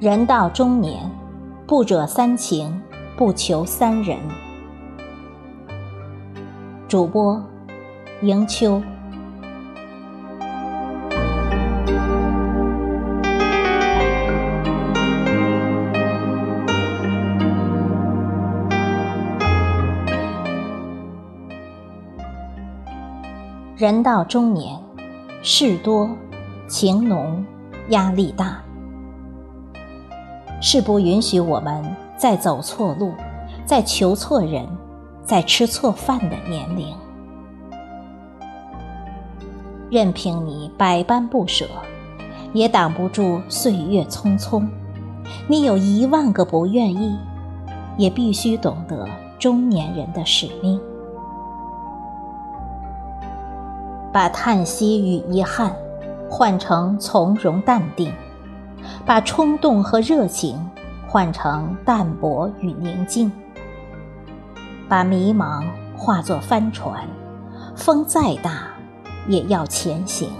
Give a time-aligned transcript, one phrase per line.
[0.00, 0.98] 人到中年，
[1.66, 2.80] 不惹三情，
[3.18, 4.16] 不求三人。
[6.88, 7.38] 主播：
[8.22, 8.80] 迎秋。
[23.76, 24.74] 人到中年，
[25.42, 26.08] 事多，
[26.66, 27.44] 情浓，
[27.90, 28.62] 压力大。
[30.60, 31.82] 是不允许我们
[32.16, 33.12] 再走错路，
[33.64, 34.66] 再求错人，
[35.24, 36.94] 再吃错饭的年龄。
[39.90, 41.66] 任凭你百般不舍，
[42.52, 44.68] 也挡不住岁月匆匆。
[45.48, 47.18] 你有一万个不愿意，
[47.96, 49.08] 也必须懂得
[49.38, 50.78] 中年人的使命。
[54.12, 55.74] 把叹息与遗憾
[56.28, 58.12] 换成从容淡定。
[59.06, 60.70] 把冲动和热情
[61.06, 63.30] 换成淡泊与宁静，
[64.88, 65.64] 把迷茫
[65.96, 67.06] 化作帆船，
[67.76, 68.68] 风再大
[69.26, 70.30] 也要前行。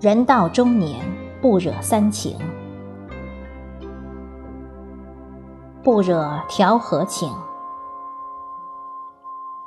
[0.00, 1.00] 人到中年，
[1.40, 2.36] 不惹三情，
[5.82, 7.32] 不惹调和情。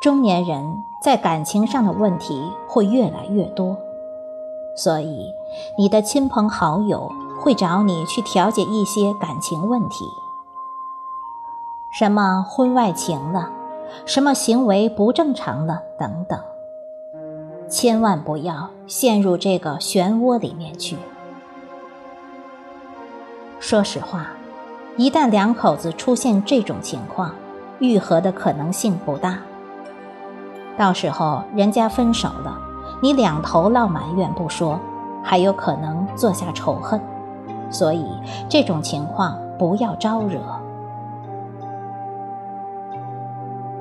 [0.00, 3.76] 中年人在感情上的问题会越来越多。
[4.74, 5.30] 所以，
[5.78, 10.06] 你的亲朋好友会找你去调解一些感情问题，
[11.92, 13.50] 什么婚外情了，
[14.06, 16.40] 什么行为不正常了等等。
[17.68, 20.96] 千万不要陷入这个漩涡里面去。
[23.60, 24.28] 说实话，
[24.96, 27.34] 一旦两口子出现这种情况，
[27.78, 29.38] 愈合的可能性不大。
[30.78, 32.71] 到时候人家分手了。
[33.02, 34.78] 你两头闹埋怨不说，
[35.24, 37.00] 还有可能做下仇恨，
[37.68, 38.06] 所以
[38.48, 40.40] 这种情况不要招惹，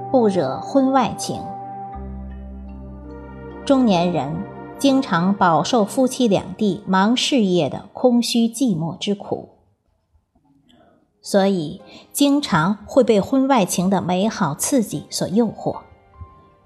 [0.09, 1.39] 不惹婚外情。
[3.63, 4.35] 中年人
[4.79, 9.49] 经常饱受夫妻两地忙事业的空虚寂寞之苦，
[11.21, 11.79] 所以
[12.11, 15.77] 经常会被婚外情的美好刺激所诱惑，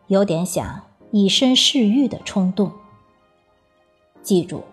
[0.07, 0.83] 有点想。
[1.17, 2.69] 以身试欲的冲动。
[4.21, 4.65] 记住，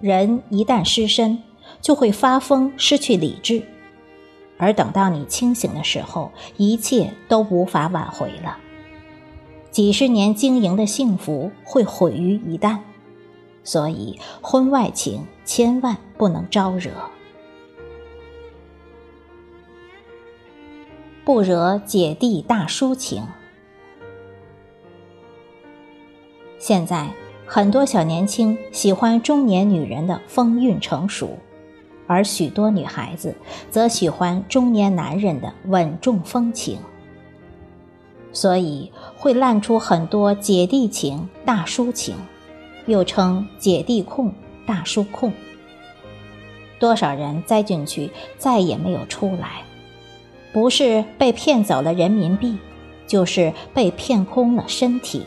[0.00, 1.42] 人一旦失身，
[1.80, 3.62] 就会发疯，失去理智，
[4.58, 8.58] 而等到你清醒的时候，一切都无法挽回了。
[9.70, 12.80] 几十年经营的幸福会毁于一旦，
[13.64, 16.90] 所以婚外情千万不能招惹，
[21.24, 23.26] 不惹姐弟大叔情。
[26.58, 27.08] 现在
[27.46, 31.38] 很多小年轻喜欢中年女人的风韵成熟，
[32.06, 33.34] 而许多女孩子
[33.70, 36.78] 则喜欢中年男人的稳重风情，
[38.32, 42.16] 所以会烂出很多姐弟情、大叔情，
[42.86, 44.32] 又称姐弟控、
[44.66, 45.32] 大叔控。
[46.78, 49.62] 多少人栽进去再也没有出来，
[50.52, 52.58] 不是被骗走了人民币，
[53.06, 55.24] 就是被骗空了身体。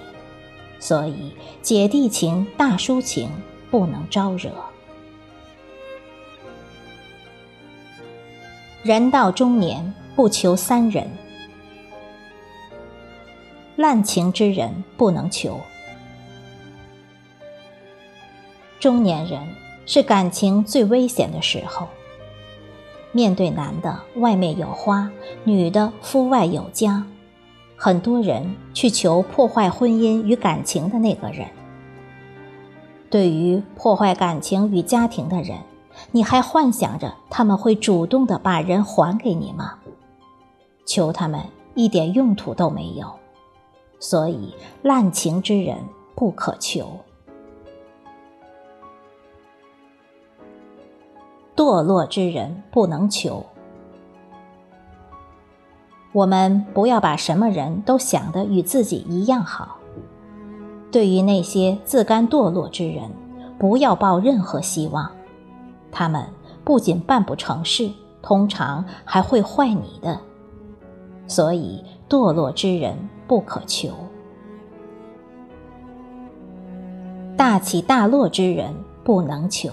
[0.82, 1.32] 所以，
[1.62, 3.30] 姐弟情、大叔情
[3.70, 4.52] 不能招惹。
[8.82, 11.08] 人到中年，不求三人，
[13.76, 15.62] 滥情之人不能求。
[18.80, 19.40] 中年人
[19.86, 21.88] 是感情最危险的时候。
[23.12, 25.12] 面对男的外面有花，
[25.44, 27.06] 女的夫外有家。
[27.84, 31.48] 很多人去求破坏婚姻与感情的那个人。
[33.10, 35.58] 对于破坏感情与家庭的人，
[36.12, 39.80] 你还幻想着他们会主动的把人还给你吗？
[40.86, 41.42] 求他们
[41.74, 43.12] 一点用途都没有。
[44.00, 45.80] 所以，滥情之人
[46.14, 47.00] 不可求，
[51.56, 53.44] 堕落之人不能求。
[56.14, 59.78] 我们不要把什么人都想得与自己一样好。
[60.92, 63.10] 对于那些自甘堕落之人，
[63.58, 65.10] 不要抱任何希望。
[65.90, 66.26] 他们
[66.66, 67.90] 不仅办不成事，
[68.22, 70.20] 通常还会坏你的。
[71.28, 73.94] 所以，堕落之人不可求。
[77.38, 78.74] 大起大落之人
[79.04, 79.72] 不能求。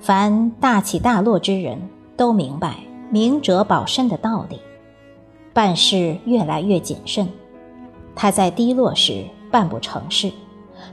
[0.00, 1.78] 凡大起大落之人
[2.16, 2.89] 都明白。
[3.10, 4.60] 明哲保身的道理，
[5.52, 7.28] 办事越来越谨慎。
[8.14, 10.30] 他在低落时办不成事，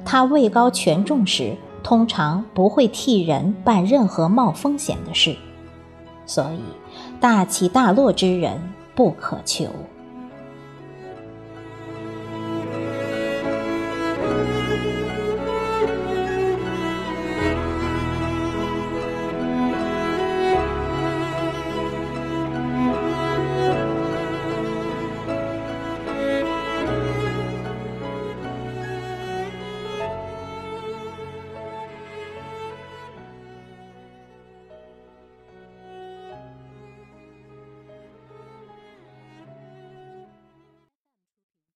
[0.03, 5.35] 他位高权重时通常不会替人办任何冒风险的事，
[6.25, 6.59] 所以
[7.19, 8.59] 大起大落之人
[8.95, 9.67] 不可求。